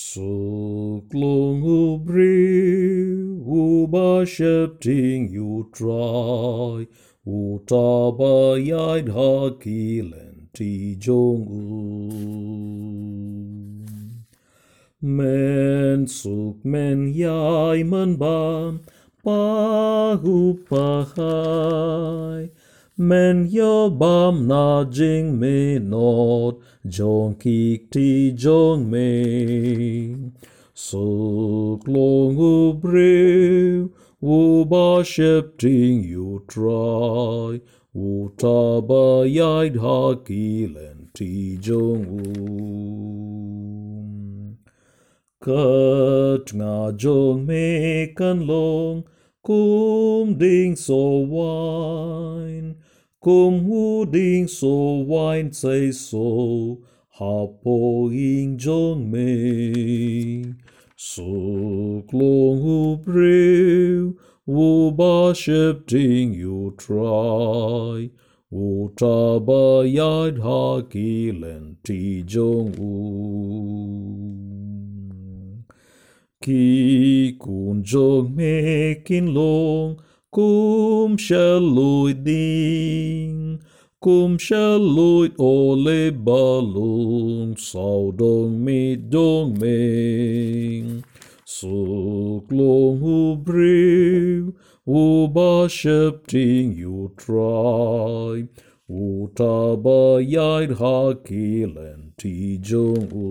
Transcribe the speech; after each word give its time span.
Suklung 0.00 1.60
ubri 1.66 3.18
uba 3.42 4.24
shepting 4.24 5.28
you 5.28 5.68
try. 5.74 6.86
Utaba 7.26 8.54
yaid 8.62 9.08
hakilen 9.08 10.46
ti 10.54 10.94
jongu 10.94 11.66
men 15.02 16.06
suk 16.06 16.64
men 16.64 17.12
yai 17.12 17.82
man 17.82 18.14
ban 18.14 18.80
pahu 19.24 20.62
pahai 20.70 22.50
men 23.00 23.46
yo 23.46 23.88
bam 23.88 24.48
na 24.48 24.82
jing 24.82 25.38
me 25.38 25.78
not 25.78 26.56
jong 26.84 27.36
kik 27.36 27.90
ti 27.92 28.32
jong 28.32 28.90
me. 28.90 30.16
Long 30.92 32.36
u 32.36 32.74
brew 32.74 33.94
u 34.20 34.64
ba 34.64 35.04
shepting 35.04 36.02
you 36.02 36.44
try 36.48 37.60
u 37.94 38.32
ta 38.36 38.80
ba 38.80 39.24
yaid 39.28 39.76
ha 39.76 40.14
kilen 40.26 41.08
ti 41.14 41.56
jong 41.60 42.04
u. 42.18 42.98
Kat 45.40 46.52
nga 46.52 46.92
jong 46.96 47.46
me 47.46 48.12
kan 48.16 48.44
long 48.44 49.04
kum 49.44 50.36
ding 50.36 50.74
so 50.74 51.18
wine 51.34 52.74
kum 53.20 53.64
hu 53.66 54.06
ding 54.06 54.46
so 54.46 54.74
wine 55.12 55.52
say 55.52 55.90
so 55.90 56.78
ha 57.18 57.46
po 57.62 58.08
ing 58.12 58.56
jong 58.56 59.10
me 59.10 60.44
so 60.96 62.04
klong 62.10 62.62
hu 62.66 62.76
brew 63.04 64.16
wu 64.46 64.92
ba 65.00 65.34
ship 65.34 65.84
ding 65.86 66.32
you 66.32 66.72
try 66.78 68.08
wu 68.50 68.88
ta 69.02 69.40
ba 69.50 69.62
yad 69.98 70.38
ha 70.48 70.62
kilen 70.94 71.64
ti 71.82 72.22
jong 72.22 72.72
u 72.78 72.94
Ki 76.40 77.36
kun 77.40 77.82
jong 77.82 78.36
me 78.36 78.94
kin 79.04 79.34
long 79.34 79.98
kum 80.30 81.16
shall 81.16 81.58
luid 81.58 82.22
ding 82.22 83.62
kum 84.02 84.36
shall 84.36 84.78
luid 84.78 85.32
o 85.38 85.72
le 85.72 86.10
balung 86.12 87.56
sao 87.56 88.12
dong 88.22 88.62
me 88.62 88.94
dong 88.94 89.58
me 89.58 91.02
suk 91.46 92.44
long 92.60 93.00
hu 93.04 93.36
brew 93.36 94.54
u 94.86 95.26
ba 95.36 95.66
shep 95.78 96.26
ding 96.26 96.76
you 96.82 97.10
try 97.16 98.46
u 99.02 99.06
ta 99.34 99.76
ba 99.84 100.00
yaid 100.34 100.70
ha 100.80 100.98
kilen 101.26 102.00
ti 102.18 102.58
jong 102.68 103.08
u. 103.26 103.28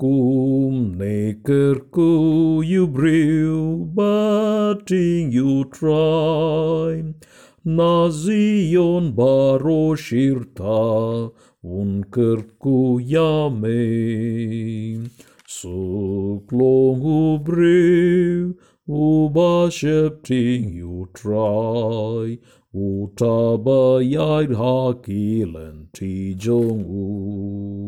Kum 0.00 0.76
nekerku 0.98 2.09
you 2.70 2.86
brew, 2.86 3.84
batting 3.96 5.32
you 5.32 5.64
try. 5.64 7.02
Na 7.64 8.08
Zion 8.10 9.12
baro 9.12 9.96
shirta, 9.96 11.32
unkerku 11.64 13.00
yame. 13.12 13.80
Suklong 15.46 17.02
u 17.02 17.38
brew, 17.38 18.54
uba 18.88 19.70
shepting 19.70 20.72
you 20.72 21.08
try. 21.12 22.38
Utaba 22.72 23.98
yaid 24.00 24.54
hakilen 24.54 25.88
ti 25.92 26.36
jong 26.36 26.84
u. 26.86 27.79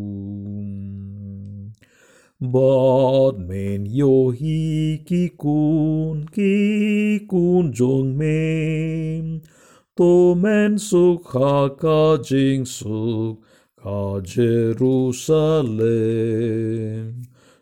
Bad 2.43 3.39
men 3.39 3.87
yo 3.87 4.31
hi 4.31 5.01
ki 5.07 5.31
kun 5.39 6.27
ki 6.27 7.21
kun 7.31 7.73
jong 7.73 8.19
men. 8.19 9.43
To 9.97 10.35
men 10.35 10.77
suk 10.77 11.31
ha 11.35 11.69
ka 11.69 12.17
jing 12.17 12.65
suk 12.67 13.39
ka 13.81 14.19
Jerusalem. 14.23 14.89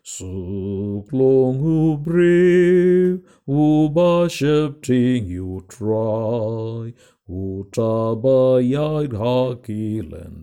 Suk 0.01 1.13
long 1.13 1.59
hu 1.59 1.97
brew 1.97 3.21
u 3.47 3.87
ba 3.87 4.27
shep 4.27 4.81
ting 4.81 5.27
you 5.27 5.63
try 5.69 6.91
u 7.29 7.67
ta 7.71 8.15
ba 8.15 8.59
yaid 8.59 9.13
ha 9.13 9.53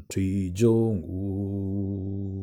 ti 0.08 0.52
jong 0.54 1.02
u 1.02 2.37